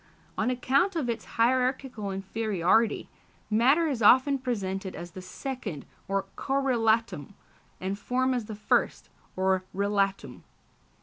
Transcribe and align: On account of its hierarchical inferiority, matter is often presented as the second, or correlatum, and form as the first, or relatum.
On 0.35 0.49
account 0.49 0.95
of 0.95 1.11
its 1.11 1.23
hierarchical 1.37 2.09
inferiority, 2.09 3.07
matter 3.51 3.85
is 3.87 4.01
often 4.01 4.39
presented 4.39 4.95
as 4.95 5.11
the 5.11 5.21
second, 5.21 5.85
or 6.07 6.25
correlatum, 6.35 7.35
and 7.79 7.99
form 7.99 8.33
as 8.33 8.45
the 8.45 8.55
first, 8.55 9.09
or 9.35 9.63
relatum. 9.75 10.41